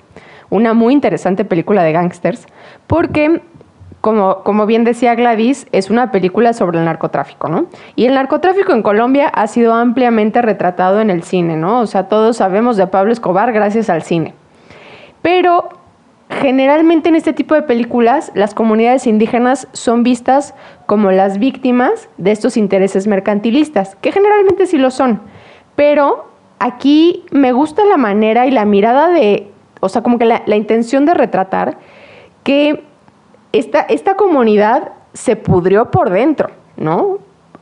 [0.51, 2.47] una muy interesante película de gangsters,
[2.87, 3.43] porque,
[4.01, 7.67] como, como bien decía Gladys, es una película sobre el narcotráfico, ¿no?
[7.97, 11.81] Y el narcotráfico en Colombia ha sido ampliamente retratado en el cine, ¿no?
[11.81, 14.35] O sea, todos sabemos de Pablo Escobar gracias al cine.
[15.21, 15.69] Pero
[16.31, 20.55] generalmente en este tipo de películas las comunidades indígenas son vistas
[20.87, 25.21] como las víctimas de estos intereses mercantilistas, que generalmente sí lo son.
[25.77, 30.43] Pero aquí me gusta la manera y la mirada de, o sea, como que la,
[30.47, 31.77] la intención de retratar
[32.45, 32.89] que
[33.53, 37.19] esta, comunidad se pudrió por dentro, ¿no?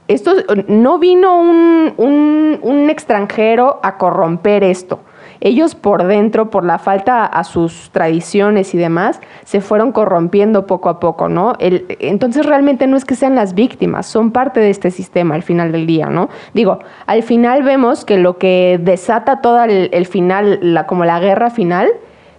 [0.06, 0.32] Esto
[0.68, 5.00] no vino un, extranjero a corromper esto.
[5.40, 10.88] Ellos por dentro, por la falta a sus tradiciones y demás, se fueron corrompiendo poco
[10.88, 11.54] a poco, ¿no?
[11.60, 15.70] Entonces realmente no es que sean las víctimas, son parte de este sistema al final
[15.70, 16.28] del día, ¿no?
[16.54, 21.88] Digo, al final vemos que lo que desata todo el, final, como la guerra final,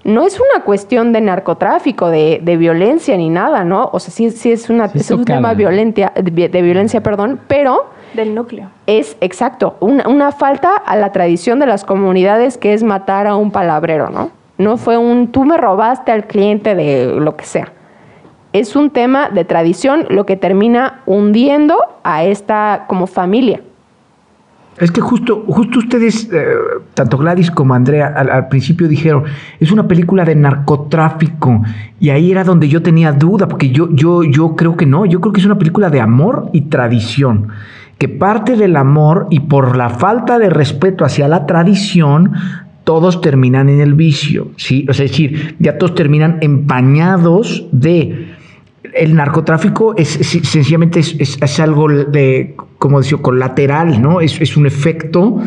[0.04, 3.90] no es una cuestión de narcotráfico, de, de violencia ni nada, ¿no?
[3.92, 7.88] O sea, sí, sí es, una, Sí es es un tema de violencia, perdón, pero
[8.14, 8.70] Del núcleo.
[8.88, 13.36] es exacto, una, una falta a la tradición de las comunidades que es matar a
[13.36, 14.32] un palabrero, ¿no?
[14.58, 17.72] No fue un tú me robaste al cliente de lo que sea.
[18.52, 23.62] Es un tema de tradición lo que termina hundiendo a esta como familia.
[24.80, 26.46] Es que justo, justo ustedes, eh,
[26.94, 29.24] tanto Gladys como Andrea, al, principio dijeron,
[29.60, 31.64] es una película de narcotráfico.
[32.00, 35.20] Y ahí era donde yo tenía duda, porque yo, yo, yo creo que no, yo
[35.20, 37.50] creo que es una película de amor y tradición.
[37.98, 42.32] Que parte del amor y por la falta de respeto hacia la tradición,
[42.86, 44.86] todos terminan en el vicio, ¿sí?
[44.90, 48.30] O sea, es decir, ya todos terminan empañados de
[48.96, 54.22] el narcotráfico es, sencillamente es- es algo de, como decía, colateral, ¿no?
[54.22, 55.38] Es, es un efecto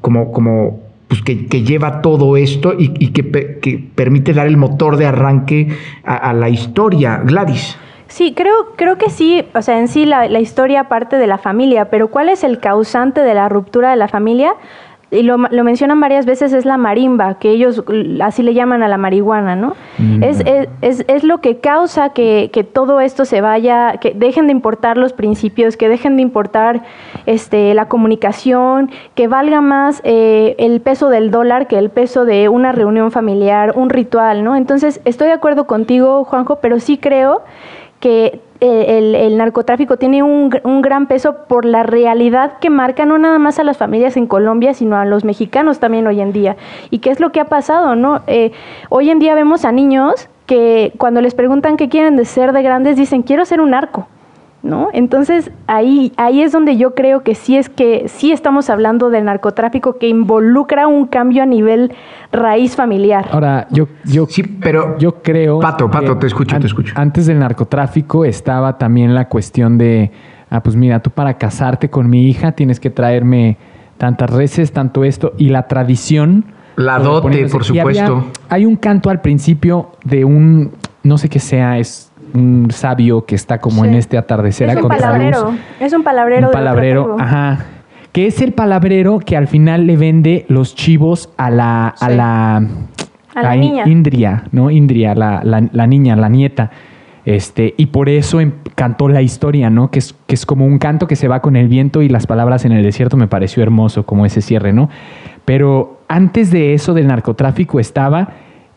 [0.00, 4.56] como, como pues que, que lleva todo esto y, y que, que permite dar el
[4.56, 5.68] motor de arranque
[6.04, 7.22] a, a la historia.
[7.24, 7.76] Gladys.
[8.08, 11.38] Sí, creo, creo que sí, o sea, en sí la, la historia parte de la
[11.38, 14.54] familia, pero ¿cuál es el causante de la ruptura de la familia?
[15.16, 17.82] Y lo, lo mencionan varias veces, es la marimba, que ellos
[18.20, 19.74] así le llaman a la marihuana, ¿no?
[20.22, 24.46] Es, es, es- es lo que causa que, que todo esto se vaya, que dejen
[24.46, 26.82] de importar los principios, que dejen de importar
[27.26, 32.48] este, la comunicación, que valga más eh, el peso del dólar que el peso de
[32.48, 34.54] una reunión familiar, un ritual, ¿no?
[34.56, 37.42] Entonces, estoy de acuerdo contigo, Juanjo, pero sí creo
[38.00, 40.50] que el, el narcotráfico tiene un
[40.82, 44.74] gran peso por la realidad que marca no nada más a las familias en Colombia,
[44.74, 46.56] sino a los mexicanos también hoy en día.
[46.90, 47.96] ¿Y qué es lo que ha pasado?
[47.96, 48.22] no?
[48.26, 48.52] Eh,
[48.88, 52.62] hoy en día vemos a niños que cuando les preguntan qué quieren de ser de
[52.62, 54.06] grandes, dicen, quiero ser un narco.
[54.66, 54.88] ¿No?
[54.92, 59.24] Entonces ahí, ahí es donde yo creo que sí es que sí estamos hablando del
[59.26, 61.92] narcotráfico que involucra un cambio a nivel
[62.32, 63.28] raíz familiar.
[63.30, 65.60] Ahora, yo, yo, Sí, pero yo creo.
[65.60, 66.92] Pato, Pato, que te escucho, an- te escucho.
[66.96, 70.10] Antes del narcotráfico estaba también la cuestión de.
[70.50, 73.58] Ah, pues mira, tú para casarte con mi hija tienes que traerme
[73.98, 75.32] tantas reses, tanto esto.
[75.38, 76.44] Y la tradición.
[76.76, 78.24] La dote, por había- supuesto.
[78.48, 80.72] hay un canto al principio de un.
[81.04, 83.88] No sé qué sea, es un sabio que está como Sí.
[83.88, 85.58] en este atardecer es a un contraluz.
[85.80, 86.46] es un palabrero.
[86.46, 87.64] un de palabrero, ajá.
[88.12, 92.56] Que es el palabrero que al final le vende los chivos a la, a la,
[93.34, 93.84] A la niña.
[93.86, 94.70] Indria, ¿no?
[94.70, 96.70] Indria, la, la- la niña, la nieta.
[97.26, 99.90] Este, y por eso em- cantó la historia, ¿no?
[99.90, 102.26] Que es, que es como un canto que se va con el viento y las
[102.26, 104.88] palabras en el desierto me pareció hermoso, como ese cierre, ¿no?
[105.44, 108.28] Pero antes de eso del narcotráfico estaba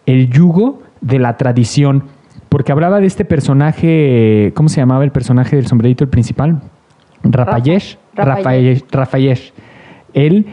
[0.06, 2.04] el yugo de la tradición,
[2.50, 6.62] porque hablaba de este personaje, ¿cómo se llamaba el personaje del sombrerito, el principal?
[7.24, 7.98] Rafayesh.
[8.16, 8.84] Rafa- Rafayesh.
[8.92, 9.54] Rafayesh.
[10.14, 10.48] Él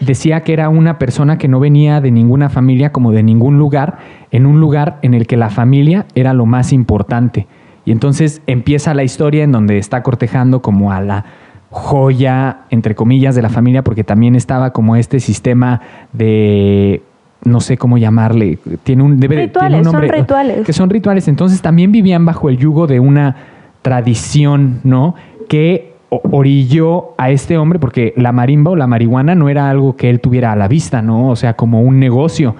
[0.00, 3.98] decía que era una persona que no venía de ninguna familia como de ningún lugar,
[4.30, 7.48] en un lugar en el que la familia era lo más importante.
[7.84, 11.24] Y entonces empieza la historia en donde está cortejando como a la
[11.70, 15.80] joya, entre comillas, de la familia, porque también estaba como este sistema
[16.12, 17.02] de,
[17.44, 20.66] no sé cómo llamarle, tiene un, debe, tiene Rituales, un son nombre, rituales.
[20.66, 23.36] Que son rituales, entonces también vivían bajo el yugo de una
[23.82, 25.14] tradición, ¿no?
[25.48, 30.10] Que orilló a este hombre, porque la marimba o la marihuana no era algo que
[30.10, 31.28] él tuviera a la vista, ¿no?
[31.28, 32.56] O sea, como un negocio.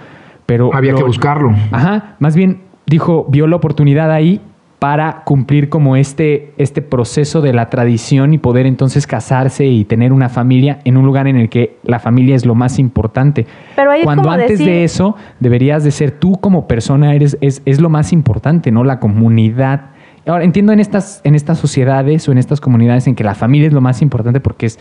[0.46, 1.52] Pero Había que buscarlo.
[1.70, 4.40] Ajá, más bien dijo, vio la oportunidad ahí
[4.80, 10.10] para cumplir como este, este proceso de la tradición y poder entonces casarse y tener
[10.12, 13.46] una familia en un lugar en el que la familia es lo más importante.
[13.76, 17.36] Pero ahí es Cuando antes decir- de eso deberías de ser tú como persona, eres,
[17.42, 18.82] es, es lo más importante, ¿no?
[18.82, 19.90] La comunidad.
[20.26, 23.68] Ahora, entiendo en estas, en estas sociedades o en estas comunidades en que la familia
[23.68, 24.78] es lo más importante porque es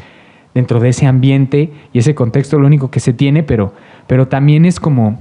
[0.53, 3.73] dentro de ese ambiente y ese contexto lo único que se tiene, pero,
[4.07, 5.19] pero también es como,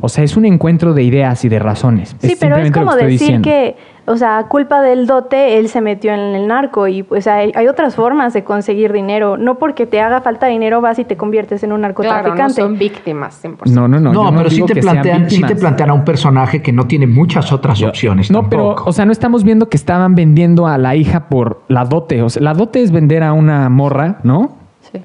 [0.00, 2.16] o sea, es un encuentro de ideas y de razones.
[2.20, 3.48] Sí, pero es como que decir diciendo.
[3.48, 7.26] que, o sea, a culpa del dote, él se metió en el narco y pues
[7.26, 9.36] hay, hay otras formas de conseguir dinero.
[9.36, 12.60] No porque te haga falta dinero vas y te conviertes en un Claro, no narcotraficante.
[12.60, 13.70] son víctimas 100%.
[13.70, 14.12] No, no, no.
[14.12, 17.06] No, pero sí digo te, plantean, sí te plantean a un personaje que no tiene
[17.06, 18.30] muchas otras opciones.
[18.30, 21.84] No, pero, o sea, no estamos viendo que estaban vendiendo a la hija por la
[21.84, 22.22] dote.
[22.22, 24.56] O sea, la dote es vender a una morra, ¿no?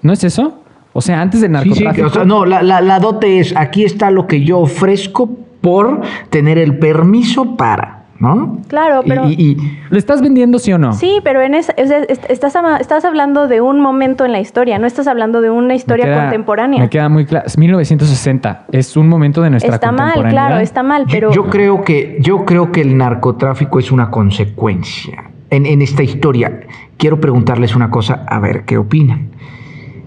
[0.02, 0.63] ¿No es eso?
[0.94, 2.08] O sea, antes del Sí, sí, narcotráfico.
[2.08, 5.30] o sea, no, la, la- la dote es, aquí está lo que yo ofrezco
[5.62, 8.60] por tener el permiso para, ¿no?
[8.68, 9.28] Claro, pero...
[9.28, 10.94] Y, y- ¿Lo estás vendiendo, sí o no?
[10.94, 15.08] Sí, pero en est- estás, estás hablando de un momento en la historia, no estás
[15.08, 16.80] hablando de una Me historia queda- contemporánea.
[16.82, 17.46] Me queda muy claro.
[17.48, 18.66] Es 1960.
[18.72, 21.32] Es un momento de nuestra Está mal, claro, está mal, yo- pero...
[21.32, 25.24] yo, creo que, yo creo que el narcotráfico es una consecuencia.
[25.50, 26.62] En, en esta historia,
[26.98, 29.30] quiero preguntarles una cosa, a ver qué opinan.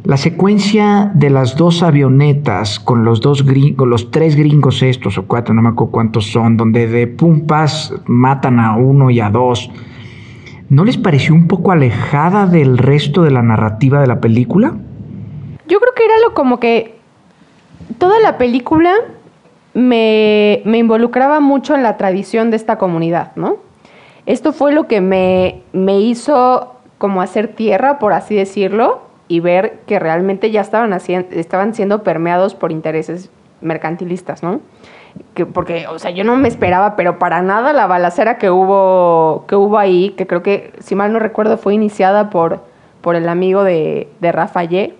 [0.06, 5.26] La secuencia de las dos avionetas con los dos gringos, los tres gringos estos o
[5.26, 9.68] cuatro, no me acuerdo cuántos son, donde de pumpas matan a uno y a dos,
[10.68, 14.76] ¿no les pareció un poco alejada del resto de la narrativa de la película?
[15.66, 17.00] Yo creo que era lo como que
[17.98, 18.94] toda la película
[19.74, 23.56] me, me involucraba mucho en la tradición de esta comunidad, ¿no?
[24.24, 29.80] Esto fue lo que me, me hizo como hacer tierra, por así decirlo, y ver
[29.86, 34.60] que realmente ya estaban, hacien- estaban siendo permeados por intereses mercantilistas, ¿no?
[35.34, 39.44] Que, porque, o sea, yo no me esperaba, pero para nada la balacera que hubo,
[39.48, 42.60] que hubo ahí, que creo que, si mal no recuerdo, fue iniciada por,
[43.00, 44.94] por el amigo de, de.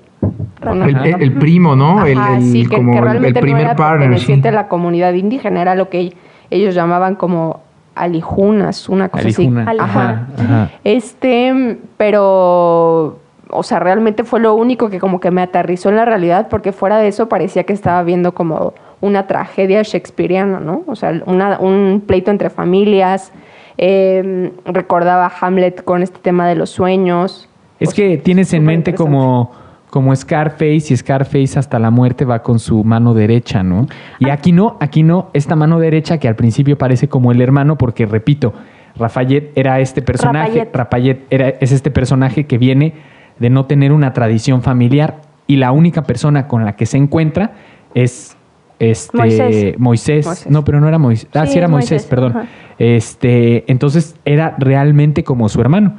[0.62, 2.04] Una- El, el- el primo, ¿no?
[2.06, 4.08] El- Ajá, el, sí, que, como que el- el, realmente primer no era partner.
[4.18, 4.48] sí.
[4.48, 6.14] a la comunidad indígena, era lo que
[6.50, 7.60] ellos llamaban como
[7.94, 9.62] alijunas, una cosa Alijuna.
[9.68, 9.78] así.
[9.78, 10.70] Ajá, ajá.
[10.82, 13.18] Este, pero,
[13.50, 16.72] o sea, realmente fue lo único que como que me aterrizó en la realidad, porque
[16.72, 20.82] fuera de eso parecía que estaba viendo como una tragedia shakespeariana, ¿no?
[20.86, 23.32] O sea, una- un pleito entre familias.
[23.78, 27.46] eh, recordaba Hamlet con este tema de los sueños.
[27.78, 29.52] Es que tienes en mente como,
[29.90, 33.86] como Scarface y Scarface hasta la muerte va con su mano derecha, ¿no?
[33.90, 33.94] Ah.
[34.18, 37.76] Y aquí no, aquí no, esta mano derecha que al principio parece como el hermano,
[37.76, 38.54] porque repito,
[38.98, 40.66] Rafayette era este personaje.
[40.72, 42.94] Rapayet era, es este personaje que viene
[43.38, 47.52] de no tener una tradición familiar y la única persona con la que se encuentra
[47.94, 48.36] es
[48.78, 49.78] este Moisés.
[49.78, 50.26] Moisés.
[50.26, 50.50] Moisés.
[50.50, 51.28] No, pero no era Moisés.
[51.34, 52.06] Ah, sí, Sí, era Moisés, Moisés.
[52.08, 52.32] perdón.
[52.36, 52.46] Ajá.
[52.78, 55.94] Este, entonces era realmente como su hermano.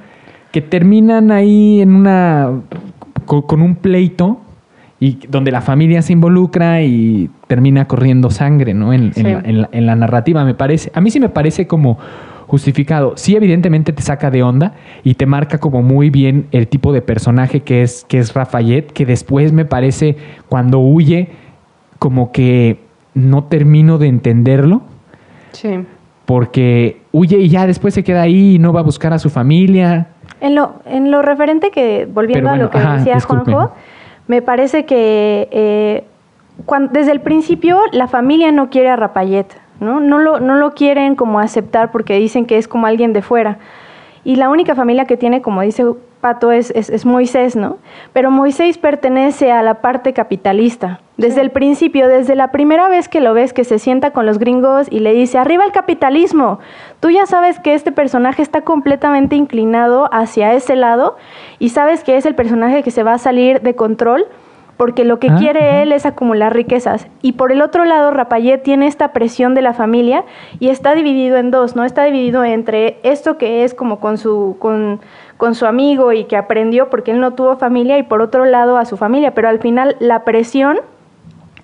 [0.51, 2.51] Que terminan ahí en una.
[3.25, 4.41] co- con, un pleito.
[4.99, 8.93] Y donde la familia se involucra y termina corriendo sangre, ¿no?
[8.93, 10.91] En, la, en la- en la narrativa, me parece.
[10.95, 11.99] A mí sí me parece como
[12.47, 13.13] justificado.
[13.17, 17.01] Sí, evidentemente te saca de onda y te marca como muy bien el tipo de
[17.01, 20.15] personaje que es, que es Rafayette, que después me parece
[20.49, 21.29] cuando huye,
[21.99, 22.79] como que
[23.13, 24.81] no termino de entenderlo
[25.51, 25.69] Sí.
[26.25, 29.29] porque huye y ya después se queda ahí y no va a buscar a su
[29.29, 30.07] familia.
[30.39, 33.53] En lo, en lo referente que, volviendo a lo que ajá, decía disculpen.
[33.55, 33.73] Juanjo,
[34.27, 36.03] me parece que eh,
[36.91, 39.47] desde el principio la familia no quiere a Rapayet,
[39.79, 39.99] ¿no?
[39.99, 43.59] No lo, no lo quieren como aceptar porque dicen que es como alguien de fuera.
[44.23, 45.85] Y la única familia que tiene, como dice
[46.19, 47.77] Pato, es, es, es Moisés, ¿no?
[48.11, 50.99] Pero Moisés pertenece a la parte capitalista.
[51.15, 54.37] Desde el principio, desde la primera vez que lo ves, que se sienta con los
[54.37, 56.59] gringos y le dice, arriba el capitalismo,
[56.99, 61.17] tú ya sabes que este personaje está completamente inclinado hacia ese lado
[61.57, 64.25] y sabes que es el personaje que se va a salir de control
[64.77, 67.07] porque lo que Ah, quiere él es acumular riquezas.
[67.21, 70.23] Y por el otro lado, Rapayet tiene esta presión de la familia
[70.59, 71.83] y está dividido en dos, ¿no?
[71.83, 75.01] Está dividido entre esto que es como con su, con,
[75.37, 78.77] con su amigo y que aprendió porque él no tuvo familia y por otro lado
[78.77, 79.33] a su familia.
[79.33, 80.79] Pero al final la presión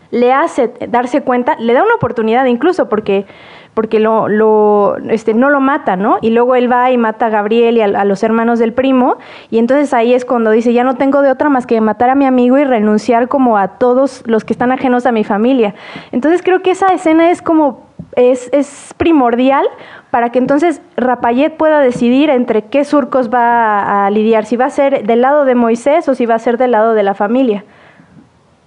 [0.09, 3.25] le hace darse cuenta, le da una oportunidad incluso porque,
[3.73, 6.17] porque lo, lo, este, no lo mata, ¿no?
[6.21, 9.17] Y luego él va y mata a Gabriel y a, los hermanos del primo,
[9.49, 12.15] y entonces ahí es cuando dice, ya no tengo de otra más que matar a
[12.15, 15.73] mi amigo y renunciar como a todos los que están ajenos a mi familia.
[16.11, 17.81] Entonces creo que esa escena es como
[18.15, 18.49] es,
[18.97, 19.65] primordial
[20.11, 24.65] para que entonces Rapayet pueda decidir entre qué surcos va a, a lidiar, si va
[24.65, 27.15] a ser del lado de Moisés o si va a ser del lado de la
[27.15, 27.63] familia.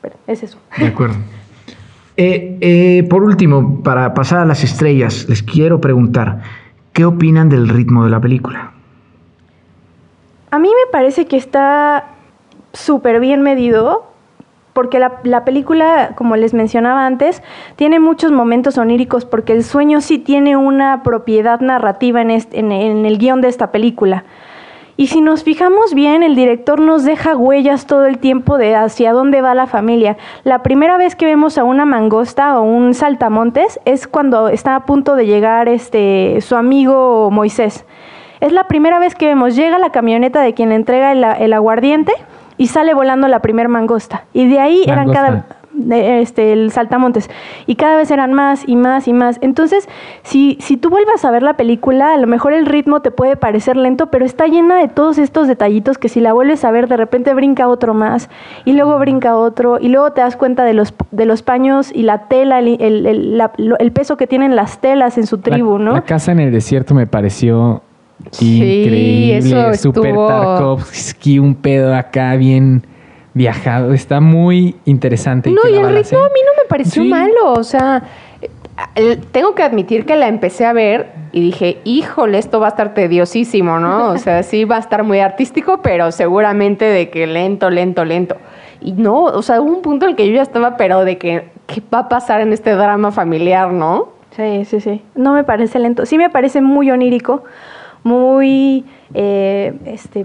[0.02, 0.58] Pero es eso.
[0.76, 1.16] De acuerdo.
[2.16, 6.40] Eh, eh, por último, para pasar a las estrellas, les quiero preguntar,
[6.92, 8.72] ¿qué opinan del ritmo de la película?
[10.50, 12.04] A mí me parece que está
[12.72, 14.06] súper bien medido,
[14.72, 17.42] porque la, la película, como les mencionaba antes,
[17.76, 23.04] tiene muchos momentos oníricos, porque el sueño sí tiene una propiedad narrativa en, en- en
[23.06, 24.24] el guion de esta película.
[24.98, 29.12] Y si nos fijamos bien, el director nos deja huellas todo el tiempo de hacia
[29.12, 30.16] dónde va la familia.
[30.42, 34.86] La primera vez que vemos a una mangosta o un saltamontes es cuando está a
[34.86, 37.84] punto de llegar este su amigo Moisés.
[38.40, 42.12] Es la primera vez que vemos, llega la camioneta de quien entrega el, aguardiente
[42.56, 44.24] y sale volando la primer mangosta.
[44.32, 45.44] Y de ahí eran cada
[45.90, 47.28] este, el saltamontes.
[47.66, 49.38] Y cada vez eran más y más y más.
[49.40, 49.88] Entonces,
[50.22, 53.36] si, si tú vuelvas a ver la película, a lo mejor el ritmo te puede
[53.36, 56.88] parecer lento, pero está llena de todos estos detallitos que si la vuelves a ver,
[56.88, 58.28] de repente brinca otro más,
[58.64, 62.02] y luego brinca otro, y luego te das cuenta de los, de los paños y
[62.02, 65.38] la tela, el, el- el- la- lo- el peso que tienen las telas en su
[65.38, 65.92] tribu, la, ¿no?
[65.92, 67.82] la casa en el desierto me pareció
[68.30, 69.36] Sí, increíble.
[69.36, 72.82] eso Super Tarkovsky, un pedo acá bien
[73.36, 73.92] viajado.
[73.92, 75.50] Está muy interesante.
[75.50, 77.08] No, y el ritmo a mí no me pareció Sí.
[77.08, 77.52] malo.
[77.52, 78.02] O sea,
[78.94, 82.70] eh, tengo que admitir que la empecé a ver y dije, híjole, esto va a
[82.70, 84.08] estar tediosísimo, ¿no?
[84.12, 88.36] O sea, sí va a estar muy artístico, pero seguramente de que lento, lento, lento.
[88.80, 91.18] Y no, o sea, hubo un punto en el que yo ya estaba, pero de
[91.18, 94.08] que, ¿qué va a pasar en este drama familiar, no?
[94.30, 95.02] Sí, sí, sí.
[95.14, 96.06] No me parece lento.
[96.06, 97.44] Sí me parece muy onírico,
[98.02, 98.84] muy,
[99.14, 100.24] eh, este,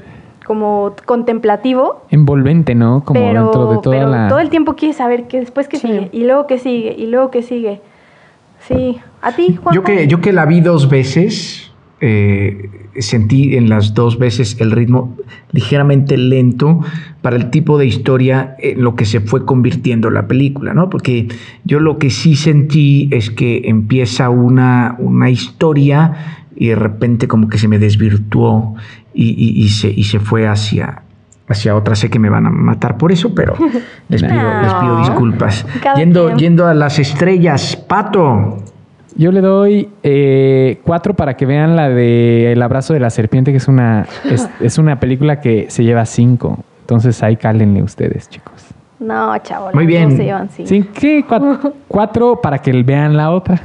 [0.52, 2.04] como contemplativo.
[2.10, 3.06] Envolvente, ¿no?
[3.06, 4.28] Como pero, dentro de toda pero la.
[4.28, 7.32] todo el tiempo quieres saber qué después qué sigue y luego qué sigue y luego
[7.32, 7.80] qué sigue.
[8.68, 9.74] Sí, a ti, Juan.
[9.74, 11.72] Yo que, yo que la vi dos veces,
[12.02, 15.16] eh, sentí en las dos veces el ritmo
[15.54, 16.82] ligeramente lento
[17.22, 20.90] para el tipo de historia en lo que se fue convirtiendo la película, ¿no?
[20.90, 21.30] Porque
[21.64, 27.48] yo lo que sí sentí es que empieza una, una historia y de repente como
[27.48, 28.76] que se me desvirtuó
[29.14, 31.02] y, y- y se, y se fue hacia,
[31.48, 31.96] hacia otra.
[31.96, 33.54] Sé que me van a matar por eso, pero
[34.10, 35.66] les pido, les pido disculpas.
[35.82, 38.58] Cada Yendo, yendo a las estrellas, Pato.
[39.18, 43.52] Yo le doy eh, cuatro para que vean la de El abrazo de la serpiente,
[43.52, 46.64] que es una, es, es una película que se lleva cinco.
[46.82, 48.68] Entonces ahí cálenle ustedes, chicos.
[49.00, 49.72] No, chavo.
[49.74, 50.10] Muy bien.
[50.12, 50.70] No se llevan cinco.
[50.70, 50.86] ¿Sí?
[50.94, 51.26] ¿Qué?
[51.28, 53.60] Cuatro, cuatro para que vean la otra.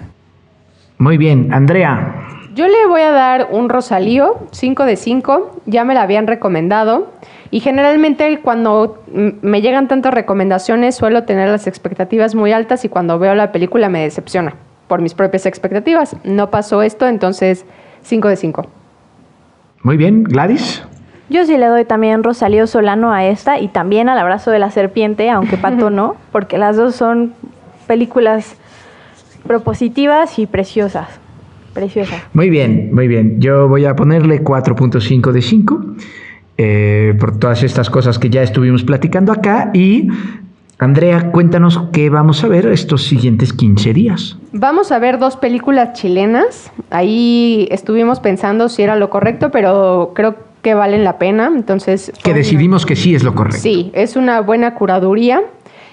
[0.98, 2.26] Muy bien, Andrea.
[2.56, 7.08] Yo le voy a dar un Rosalío, 5 de 5, ya me la habían recomendado
[7.50, 13.18] y generalmente cuando me llegan tantas recomendaciones suelo tener las expectativas muy altas y cuando
[13.18, 14.54] veo la película me decepciona
[14.88, 16.16] por mis propias expectativas.
[16.24, 17.66] No pasó esto, entonces
[18.00, 18.66] 5 de 5.
[19.82, 20.82] Muy bien, Gladys.
[21.28, 24.70] Yo sí le doy también Rosalío Solano a esta y también al abrazo de la
[24.70, 27.34] serpiente, aunque Pato no, porque las dos son
[27.86, 28.56] películas
[29.46, 31.20] propositivas y preciosas.
[31.76, 32.22] Preciosas.
[32.32, 33.38] Muy bien, muy bien.
[33.38, 35.84] Yo voy a ponerle 4.5 de 5
[36.56, 39.70] eh, por todas estas cosas que ya estuvimos platicando acá.
[39.74, 40.08] Y
[40.78, 44.38] Andrea, cuéntanos qué vamos a ver estos siguientes 15 días.
[44.52, 46.72] Vamos a ver dos películas chilenas.
[46.88, 51.52] Ahí estuvimos pensando si era lo correcto, pero creo que valen la pena.
[51.54, 53.60] Entonces, Que decidimos que sí es lo correcto.
[53.60, 55.42] Sí, es una buena curaduría.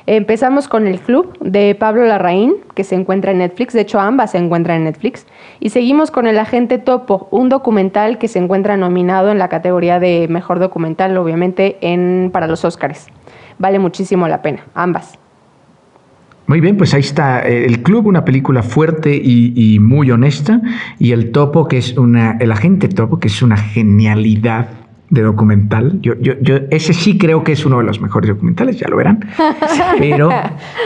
[0.05, 3.73] Empezamos con El Club de Pablo Larraín, que se encuentra en Netflix.
[3.73, 5.25] De hecho, ambas se encuentran en Netflix.
[5.61, 9.99] Y seguimos con El Agente Topo, un documental que se encuentra nominado en la categoría
[9.99, 13.07] de Mejor Documental, obviamente, en, para los Óscares.
[13.59, 15.17] Vale muchísimo la pena, ambas.
[16.47, 20.59] Muy bien, pues ahí está eh, El Club, una película fuerte y, y muy honesta.
[20.99, 22.35] Y El Topo, que es una.
[22.41, 24.82] El Agente Topo, que es una genialidad
[25.13, 25.99] de documental.
[26.01, 28.97] Yo, yo, yo, ese sí creo que es uno de los mejores documentales, ya lo
[28.97, 29.23] verán.
[29.99, 30.29] Pero,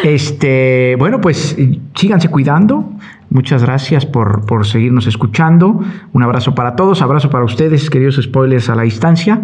[0.04, 1.58] este, bueno, pues
[1.96, 2.92] síganse cuidando.
[3.30, 5.82] Muchas gracias por, por seguirnos escuchando.
[6.14, 9.42] Un abrazo para todos, abrazo para ustedes, queridos spoilers a la distancia.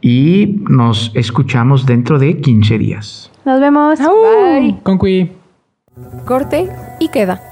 [0.00, 3.30] Y nos escuchamos dentro de 15 días.
[3.44, 3.98] Nos vemos.
[3.98, 4.78] Bye.
[4.82, 5.30] Con Cui.
[6.24, 6.68] Corte
[6.98, 7.51] y queda.